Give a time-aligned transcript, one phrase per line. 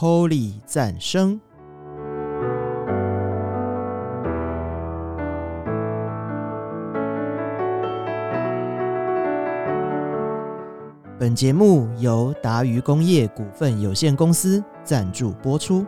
[0.00, 1.38] Holy 赞声。
[11.18, 15.84] 本节目由达渝工业股份有限公司赞助播出。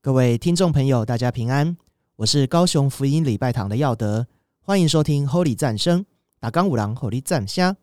[0.00, 1.76] 各位听众朋友，大家平安，
[2.14, 4.26] 我是高雄福音礼拜堂的耀德。
[4.68, 6.00] 欢迎收听《Holy 战声》，
[6.40, 7.76] 打钢五郎 Holy 战虾。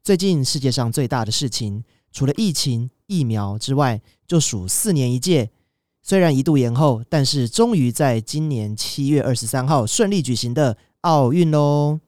[0.00, 1.82] 最近世界上最大的事情，
[2.12, 5.50] 除了疫情疫苗之外，就属四年一届。
[6.04, 11.98] 虽然一度延后，但是终于在今年七月二十三号顺利举行的奥运喽。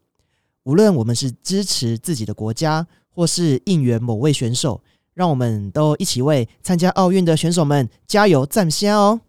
[0.63, 4.81] 无论我们是支持自己的国家，或是应援某位选手，
[5.15, 9.21] 让我们都一起为参加奥运的选手们加油战虾哦！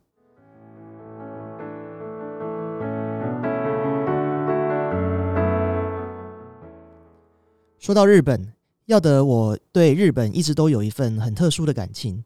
[7.87, 8.51] 说到日本，
[8.87, 9.23] 要得！
[9.23, 12.21] 我对日本一直都有一份很特殊的感情。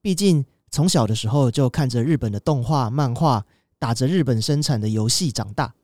[0.00, 3.44] 毕竟从小的时候就看着日本的动画、漫画，
[3.80, 5.74] 打着日本生产的游戏长大。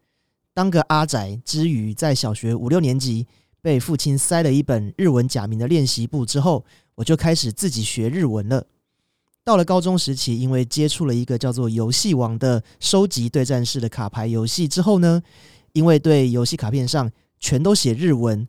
[0.54, 3.26] 当个阿宅之余，在小学五六年级
[3.60, 8.64] 被父亲塞了一本日文假名的练习簿之后，我就开始自己学日文了。
[9.42, 15.20] 到了高中时期，因为接触了一个叫做《游戏王》的收集对战式的卡牌游戏之后呢，
[15.72, 17.10] 因为对游戏卡片上
[17.40, 18.46] 全都写日文。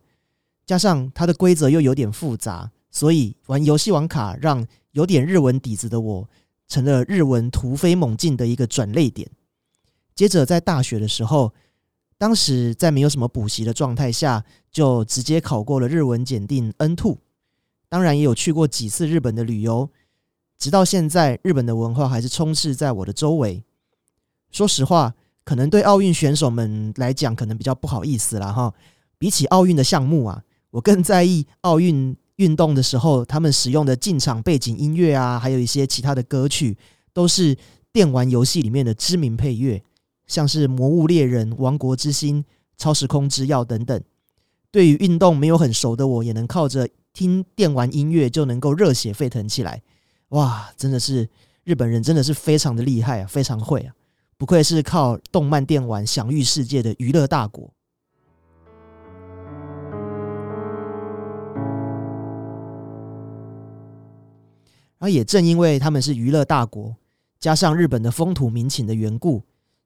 [0.70, 6.28] 加上它的规则又有点复杂，所以玩游戏网卡让有点日文底子的我
[6.68, 9.28] 成了日文突飞猛进的一个转类点。
[10.14, 11.52] 接着在大学的时候，
[12.16, 17.18] 当时在没有什么补习的状态下，就直接考过了日文检定 N Two。
[17.88, 19.90] 当然也有去过几次日本的旅游，
[20.56, 23.64] 直到现在，日本的文化还是充斥在我的周围。
[24.52, 25.12] 说实话，
[25.42, 28.52] 可能对奥运选手们来讲，可能比较不好意思啦。
[28.52, 28.72] 哈。
[29.18, 30.44] 比起奥运的项目啊。
[30.70, 36.76] 我更在意奥运运动的时候，他们使用的进场背景音乐啊，还有一些其他的歌曲，
[37.12, 37.56] 都是
[37.92, 39.82] 电玩游戏里面的知名配乐，
[40.26, 42.38] 像是《魔物猎人》《王国之心》
[42.78, 44.00] 《超时空之钥》等等。
[44.70, 49.82] 对于运动没有很熟的我，也能靠着听电玩音乐就能够热血沸腾起来。
[50.30, 51.28] 哇，真的是
[51.64, 53.92] 日本人，真的是非常的厉害啊，非常会啊，
[54.38, 57.68] 不愧是靠动漫电玩享誉世界的娱乐大国。
[65.00, 66.94] 而也正因为他们是娱乐大国，
[67.38, 69.42] 加上日本的风土民情的缘故，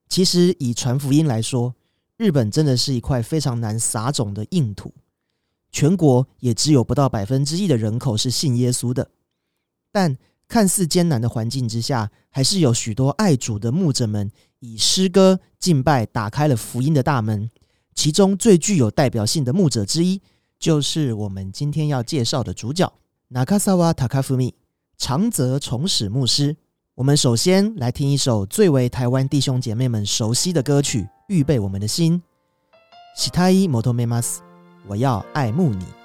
[0.09, 1.73] 其实以传福音来说，
[2.17, 4.93] 日本真的是一块非常难撒种的硬土。
[5.71, 9.09] 全国也只有不到百分之一的人口是信耶稣的。
[9.91, 10.17] 但
[10.49, 17.49] 看似艰难的环境之下，还是有许多爱主的牧者们以诗歌敬拜打开了福音的大门。
[17.93, 20.21] 其中最具有代表性的牧者之一，
[20.59, 22.91] 就是我们今天要介绍的主角——
[23.29, 24.53] 那加萨瓦·塔卡福米。
[24.97, 26.55] 长泽重史牧师，
[26.95, 32.15] 我们首先来听一首最为台湾弟兄姐妹们熟悉的歌曲，《预备我们的心》。
[33.17, 34.41] 喜たい摩托梅马斯，
[34.87, 36.04] 我要爱慕你。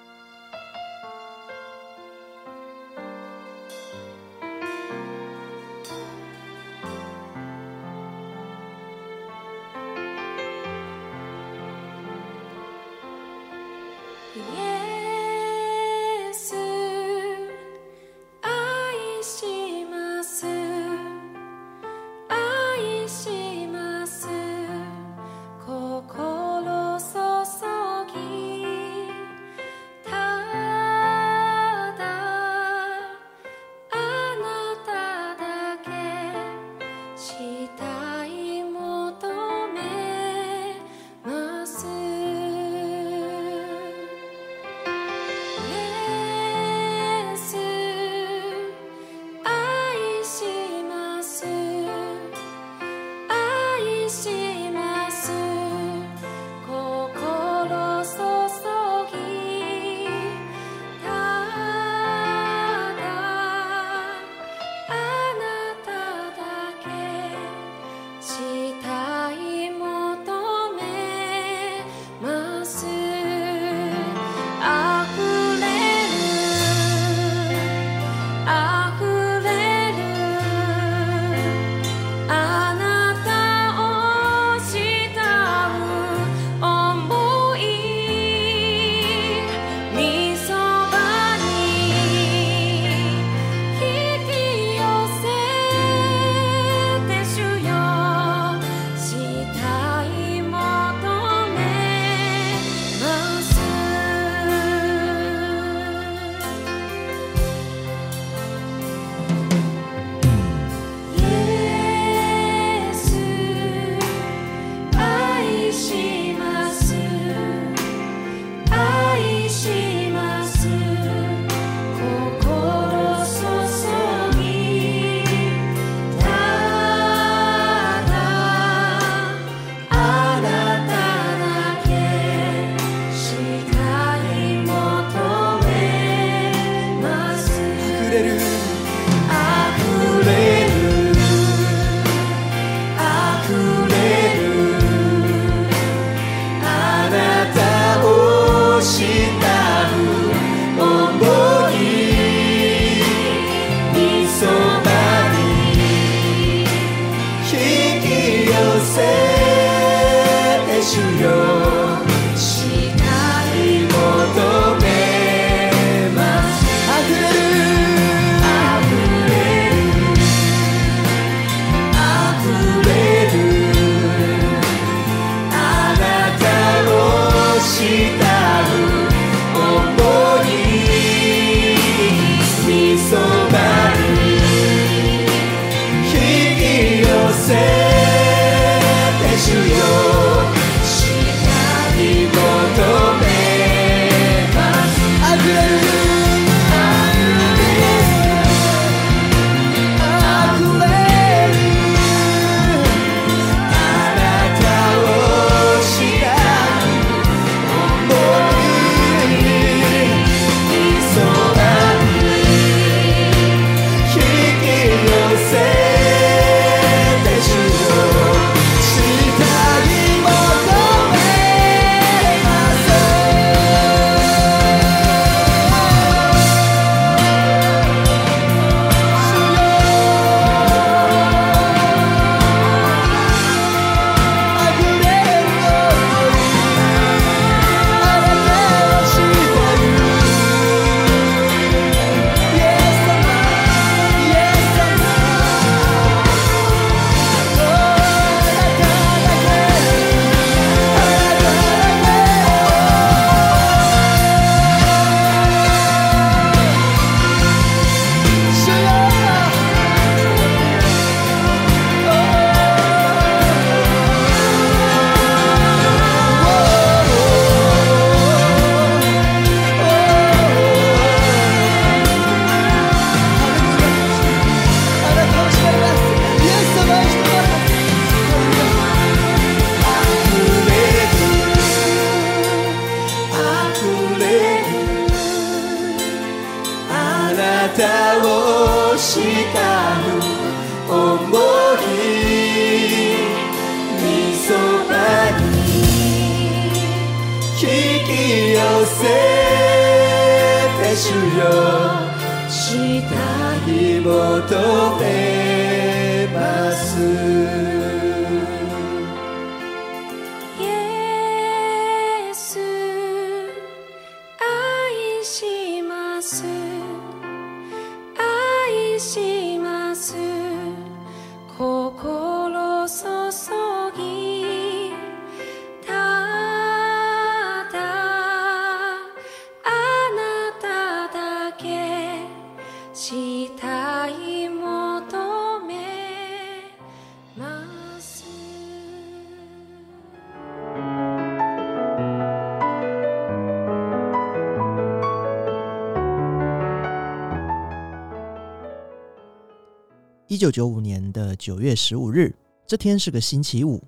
[350.30, 352.32] 一九九五年的九月十五日，
[352.64, 353.82] 这天是个星期五。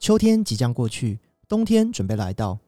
[0.00, 1.16] 秋天即将过去，
[1.46, 2.58] 冬天准备来到。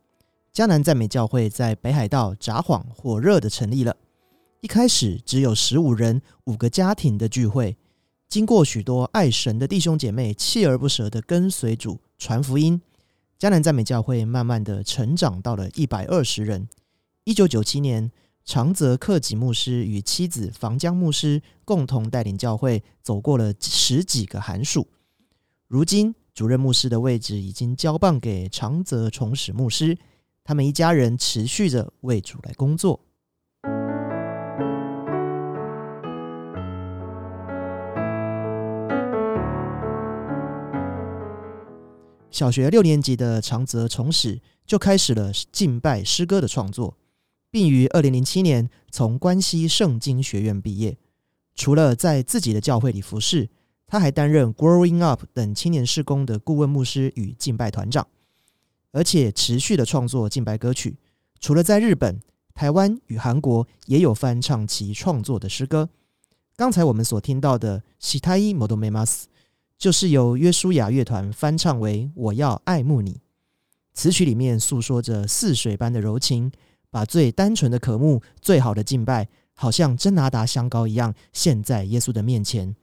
[0.55, 3.97] 迦南赞美教会，在北海道札幌火热的成立了。
[4.61, 7.77] 一开始只有十五人，五个家庭的聚会。
[8.29, 12.81] 经过许多爱神的弟兄姐妹锲而不舍的跟随主传福音，
[13.37, 16.69] 迦南赞美教会慢慢的成长到了一百二十人。
[17.25, 18.13] 一九九七年。
[18.49, 24.89] 长泽克己牧师与妻子房江牧师共同带领教会走过了十几个寒暑。
[25.67, 29.99] 如今，主任牧师的位置已经交棒给长泽重史牧师。
[30.45, 32.99] 他们一家人持续着为主来工作。
[42.31, 46.97] 小学六年级的长泽重史就开始了敬拜诗歌的创作。
[47.51, 50.97] 并于二零零七年从关西圣经学院毕业。
[51.55, 53.49] 除了在自己的教会里服侍，
[53.87, 58.07] 他还担任 “Growing Up” 等青年事工的顾问牧师与敬拜团长，
[58.93, 60.99] 而且持续的创作敬拜歌曲。
[61.41, 62.21] 除了在日本、
[62.55, 65.89] 台湾与韩国，也有翻唱其创作的诗歌。
[66.57, 69.23] 刚才我们所听到的“喜太一 m o d o m e Mas”
[69.79, 73.13] 就是由约书亚乐团翻唱为《我要爱慕你》。
[73.95, 76.53] 词曲里面诉说着似水般的柔情。
[76.91, 82.75] 把最单纯的渴慕、最好的敬拜，好像真拿达香膏一样献在耶稣的面前。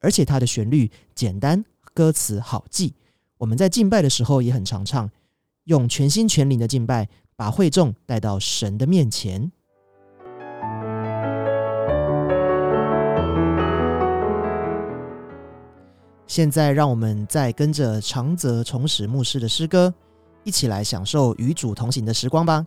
[0.00, 2.92] 而且它的旋律简单，歌词好记。
[3.38, 5.10] 我们在敬拜的时候也很常唱，
[5.64, 9.50] 用全心全灵的敬拜，把会众带到神的面前。
[16.26, 19.92] 现在，让我们再跟着长泽重史牧师的诗歌，
[20.42, 22.66] 一起来享受与主同行的时光吧。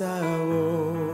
[0.00, 0.06] さ
[0.46, 1.10] を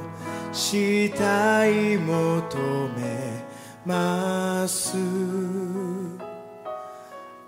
[0.52, 2.56] 死体求
[2.96, 3.44] め
[3.84, 4.92] ます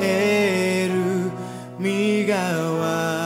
[0.00, 1.30] える
[1.78, 3.19] 身代わり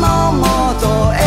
[0.00, 1.23] も元へ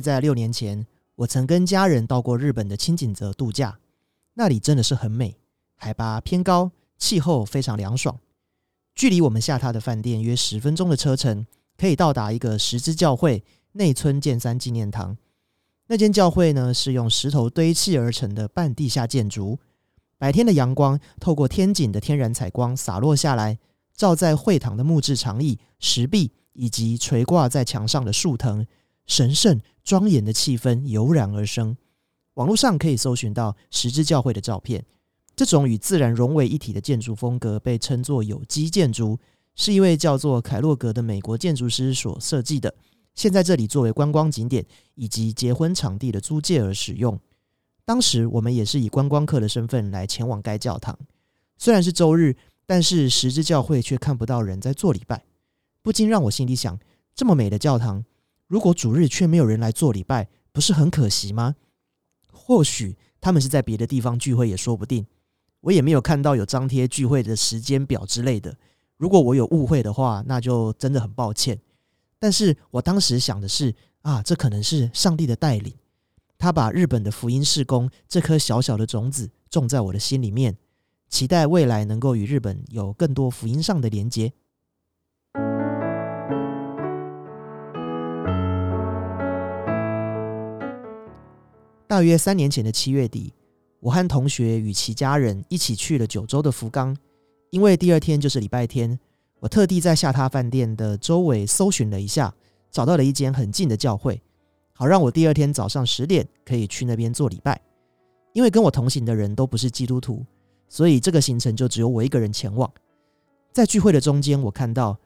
[0.00, 3.78] 在六年前，我曾跟家人到过日本的青井泽度假，
[4.34, 5.36] 那里真的是很美，
[5.74, 8.18] 海拔偏高，气候非常凉爽。
[8.94, 15.16] 距离我们下榻的饭店约十分钟的车程，可以到达一个石之教会内村建三纪念堂。
[15.88, 19.58] 那间教会呢，是用石头堆砌而成的半地下建筑。
[20.18, 23.58] 白天的阳光透过天井的天然采光洒落下来，
[23.94, 28.66] 照在会堂的木质长椅、石壁以及垂挂在墙上的树藤。
[29.06, 31.76] 神圣庄严的气氛油然而生。
[32.34, 34.84] 网络上可以搜寻到十字教会的照片。
[35.34, 39.18] 这种与自然融为一体的建筑风格被称作有机建筑，
[39.54, 42.74] 是一位叫做凯洛格的美国建筑师所设计的。
[43.14, 44.64] 现在这里作为观光景点
[44.94, 47.18] 以及结婚场地的租借而使用。
[47.84, 50.98] 当时我们也是以观光客的身份来前往该教堂。
[51.58, 55.22] 虽然是周日，但是十字教会却看不到人在做礼拜，
[55.82, 56.78] 不禁让我心里想：
[57.14, 58.04] 这么美的教堂。
[58.48, 61.56] 如果主日却没有人来做礼拜，不是很可惜吗？
[62.32, 65.04] 或许他们是在别的地方聚会也说不定。
[65.62, 68.56] 我也没有看到有张贴聚会的时间表之类的。
[68.98, 71.58] 如果我有误会的话，那就真的很抱歉。
[72.18, 75.74] 但是我当时想的是，啊，这可能是上帝的带领，
[76.38, 80.56] 他把日本的福音事工这颗小小的种子种在我的心里面，
[81.08, 84.32] 期待未来能够与日本有更多福音上的连接。
[91.88, 93.32] 大约三年前的七月底，
[93.78, 96.96] 我和同学与其家人一起去了九州的福冈。
[97.50, 98.98] 因为第二天就是礼拜天，
[99.38, 102.34] 我特地在下榻饭店的周围搜寻了一下，
[102.72, 104.20] 找到了一间很近的教会，
[104.74, 107.58] 好让我第二天早上十点可以去那边做礼拜。
[108.32, 110.26] 因为跟我同行的人都不是基督徒，
[110.68, 112.68] 所以这个行程就只有我一个人前往。
[113.52, 114.98] 在聚会的中间，我看到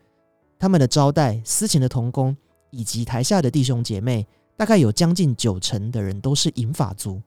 [0.59, 2.35] 他们的招待、司琴的童工
[2.71, 4.27] 以及台下的弟兄姐妹。
[4.61, 7.19] 大概有将近九成的人都是银法族，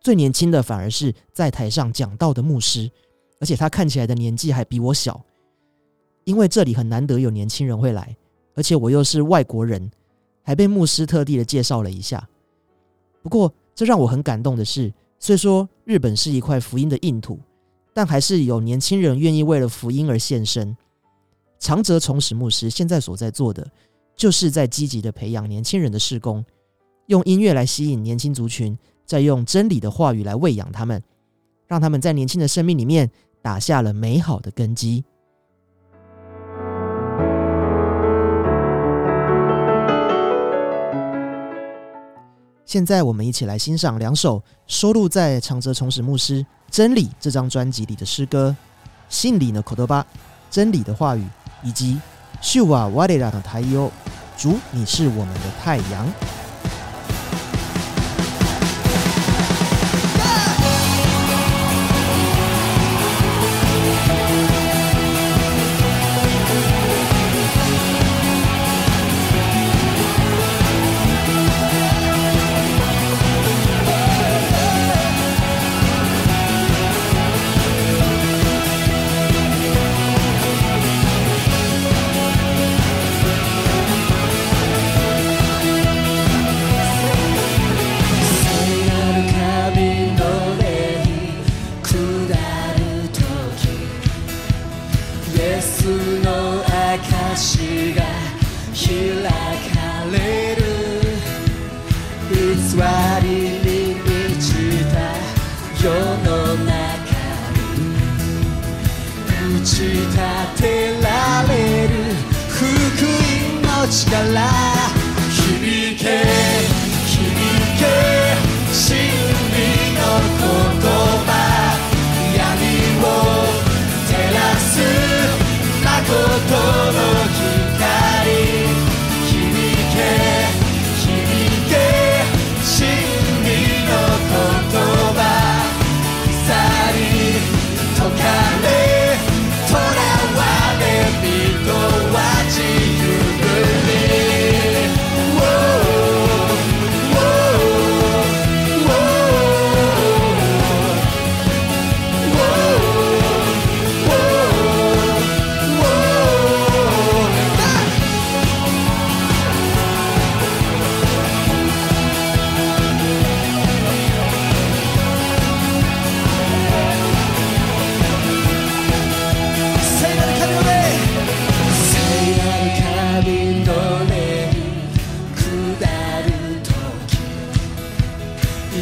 [0.00, 2.90] 最年轻的反而是在台上讲道的牧师，
[3.38, 5.20] 而且他看起来的年纪还比我小，
[6.24, 8.16] 因为这里很难得有年轻人会来，
[8.54, 9.90] 而且我又是外国人，
[10.42, 12.26] 还被牧师特地的介绍了一下。
[13.22, 17.38] 不过，这让我很感动的是，虽说日本是一块福音的硬土，
[17.92, 20.74] 但还是有年轻人愿意为了福音而献身。
[21.58, 23.70] 长泽从史牧师现在所在做的，
[24.16, 26.42] 就是在积极的培养年轻人的施工。
[27.10, 31.02] 用音乐来吸引年轻族群，再用真理的话语来喂养他们，
[31.66, 33.10] 让他们在年轻的生命里面
[33.42, 35.04] 打下了美好的根基。
[42.64, 48.54] 现在，我们一起来欣赏两首收录在长泽重史牧师《真理》这张专辑里的诗歌，
[49.08, 50.00] 《信里》的口头巴，
[50.48, 51.22] 《真理的话语》，
[51.64, 51.94] 以及
[52.40, 53.70] 《秀瓦瓦里拉的太阳》，
[54.36, 56.39] 主，你是我们的太阳。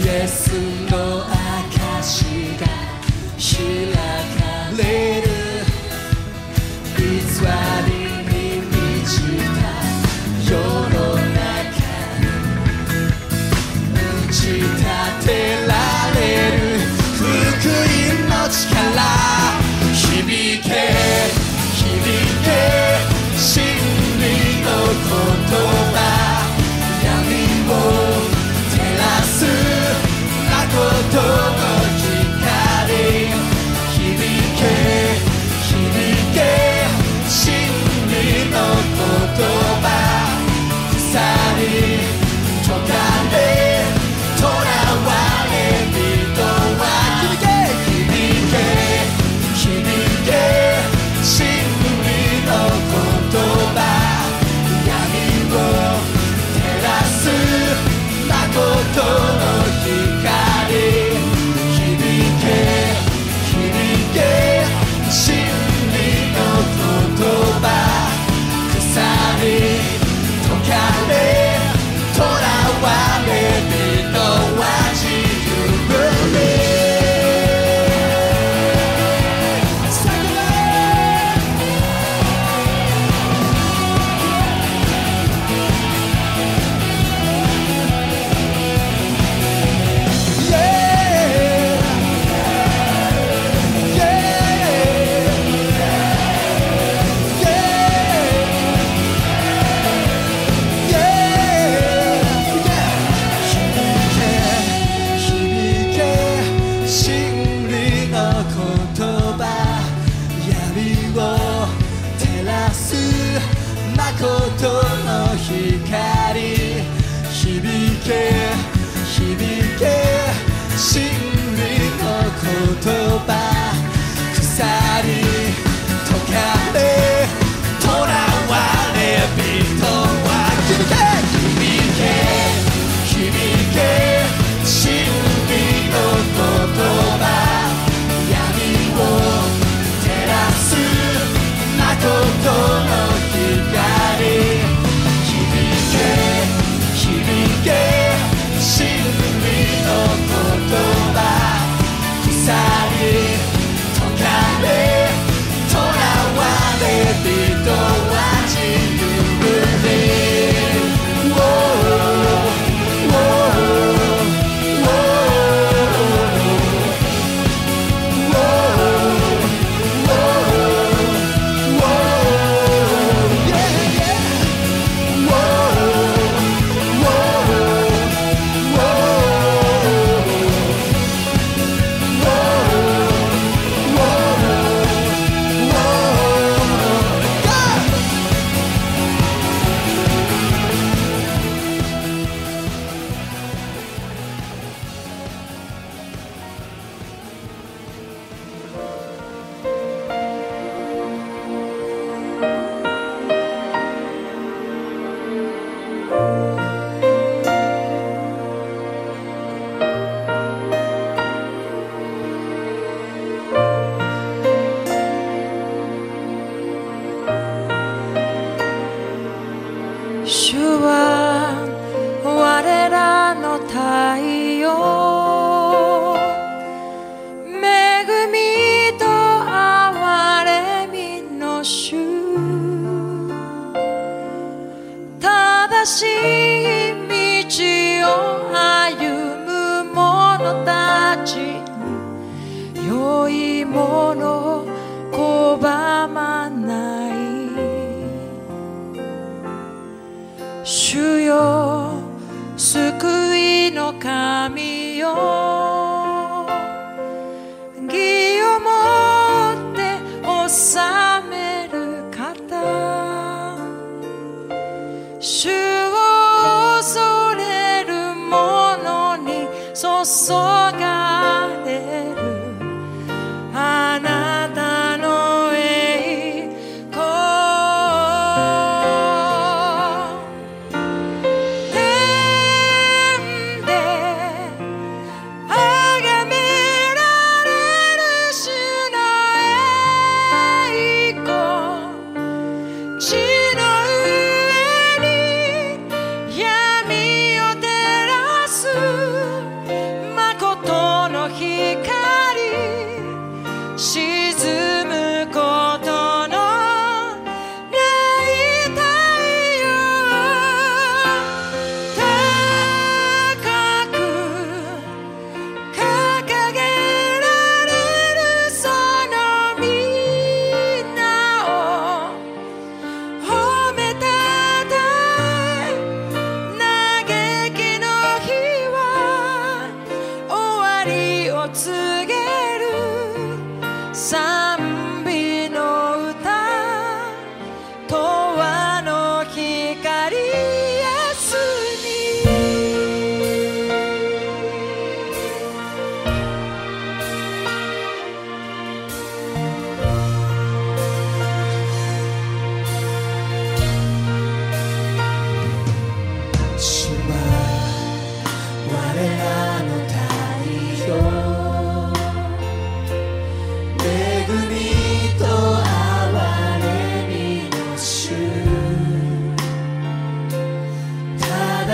[0.08, 0.77] desce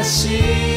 [0.04, 0.73] sim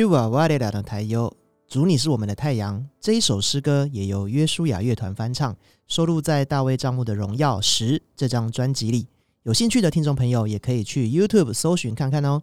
[0.00, 1.10] Shiva Vaidya 的台语
[1.68, 5.54] “主，你是我们的太阳”这一首诗歌，也由约书亚乐团翻唱，
[5.88, 9.06] 收录在《大卫帐幕的荣耀十》这张专辑里。
[9.42, 12.40] 有兴趣的听众朋友，也可以去 YouTube 搜寻看看哦。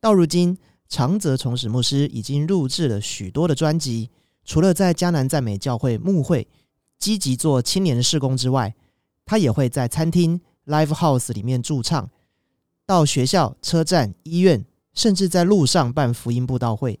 [0.00, 0.58] 到如今，
[0.88, 4.10] 长泽崇史牧师已经录制了许多的专辑，
[4.44, 6.48] 除了在江南赞美教会牧会，
[6.98, 8.74] 积极做青年事工之外，
[9.24, 12.10] 他也会在餐厅、Live House 里面驻唱，
[12.84, 14.64] 到学校、车站、医院。
[14.94, 16.98] 甚至在路上办福音布道会，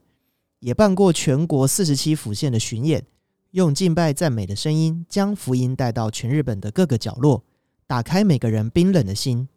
[0.60, 3.06] 也办过全国四十七府县的巡演，
[3.52, 7.44] 用敬拜赞美的声音将福音带到全日本的各个角落，
[7.86, 9.48] 打开每个人冰冷的心。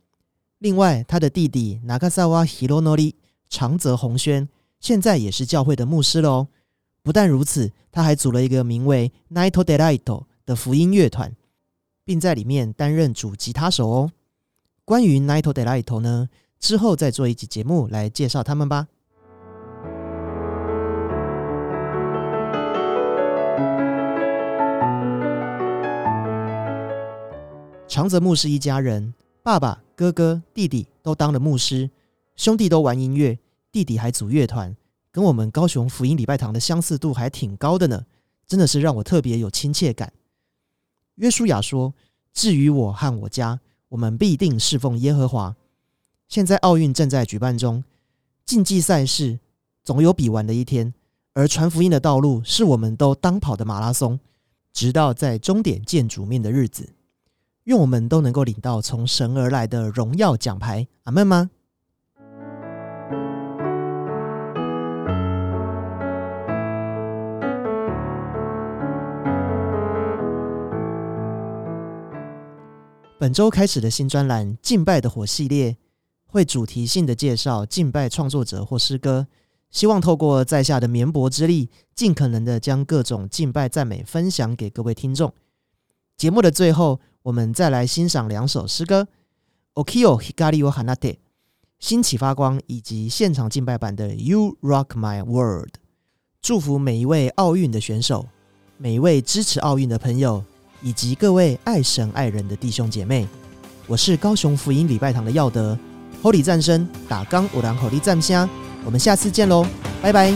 [0.59, 3.15] 另外，他的弟弟拿加萨瓦希罗诺里
[3.49, 4.47] 长泽宏轩
[4.79, 6.47] 现在也是教会的牧师喽。
[7.03, 11.35] 不但如此，他还组了一个名为 Nito Delight 的福音乐团，
[12.03, 14.11] 并在里面担任主吉他手哦。
[14.85, 16.29] 关于 Nito Delight 呢？
[16.59, 18.87] 之后再做一集节目来介绍他们吧。
[27.87, 31.89] 长泽牧师一家人，爸爸、哥哥、弟弟都当了牧师，
[32.35, 33.37] 兄弟都玩音乐，
[33.71, 34.75] 弟弟还组乐团，
[35.11, 38.05] 跟我们高雄福音礼拜堂的相似度还挺高的呢，
[38.45, 40.11] 真的是让我特别有亲切感。
[41.15, 41.93] 约书亚说
[42.33, 45.55] ：“至于我和我家，我们必定侍奉耶和华。”
[46.27, 47.83] 现在奥运正在举办中，
[48.45, 49.39] 竞技赛事
[49.83, 50.93] 总有比完的一天，
[51.33, 54.19] 而传福音的道路是我们都当跑的马拉松，
[54.73, 56.89] 直到在终点见主面的日子，
[57.63, 60.85] 愿我们都能够领到从神而来的荣耀奖牌。
[61.03, 61.49] 阿门吗？
[73.19, 75.77] 本周开始的新专栏《敬拜的火》系列。
[76.27, 79.25] 会主题性的介绍敬拜创作者或诗歌，
[79.71, 85.33] 希望透过在下的绵薄之力，尽可能的将各种敬拜赞美分享给各位听众。
[86.17, 89.03] 节目的最后，我们再来欣赏两首诗歌：
[89.73, 90.95] 《o k i y o h i g a r i o Hanate》
[91.79, 95.69] 新启发光，以及现场敬拜版的《You Rock My World》。
[96.41, 98.25] 祝福每一位奥运的选手，
[98.77, 100.43] 每一位支持奥运的朋友，
[100.81, 103.27] 以及各位爱神爱人的弟兄姐妹。
[103.87, 105.77] 我是高雄福音礼拜堂的耀德。
[106.21, 108.47] 火力战神打刚，我当火力战虾，
[108.83, 109.65] 我们下次见喽，
[110.01, 110.27] 拜拜。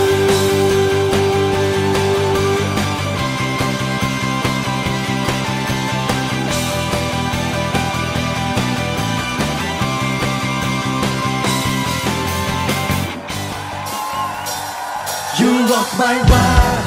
[15.70, 16.86] rock my world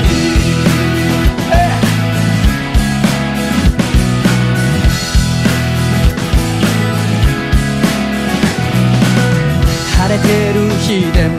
[10.22, 11.36] れる日でも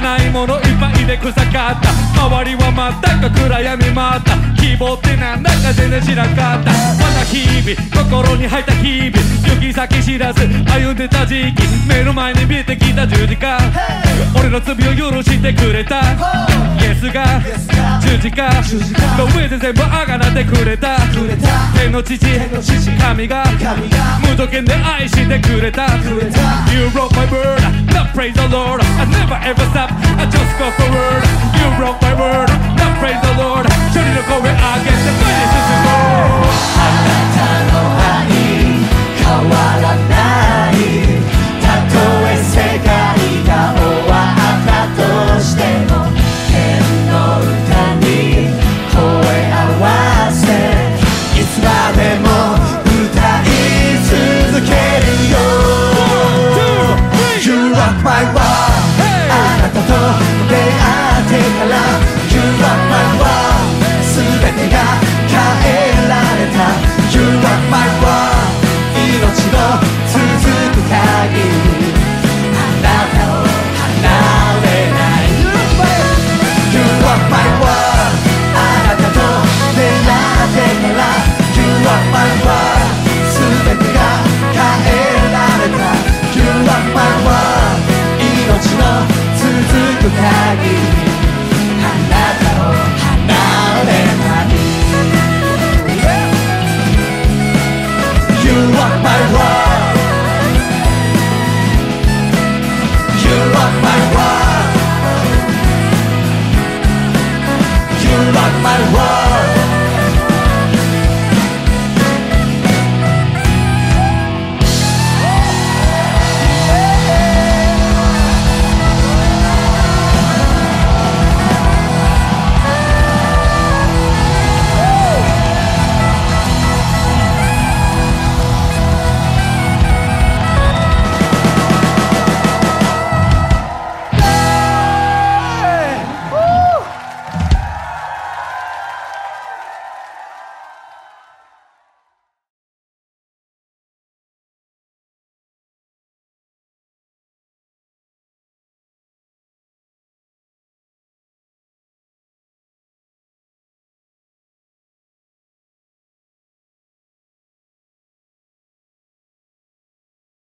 [0.00, 6.64] ないものいっぱいで臭かった周りは全く暗闇まった希望ってなんだか全然知らんかったま
[7.14, 9.10] だ日々心に入った日々
[9.56, 13.58] 行き先知らず歩んでた時期目の前に見えてきた十字架
[14.38, 16.00] 俺の罪を許してくれた
[16.80, 17.40] イエスが
[18.00, 18.50] 十字架
[19.18, 20.98] の上で全部あがなってくれた
[21.76, 23.44] 天の父神が
[24.22, 30.02] 無条件で愛してくれた You wrote my word, l o t praise the Lord I never ever stop step.
[30.18, 31.22] I just go forward.
[31.58, 32.50] You broke my word.
[32.76, 33.64] Now praise the Lord.
[33.94, 34.50] Show me to go I
[34.82, 35.12] get the
[38.50, 38.60] goodness is
[39.22, 39.75] the Lord.